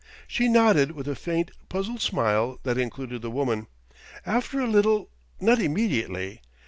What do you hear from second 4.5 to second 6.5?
a little not immediately.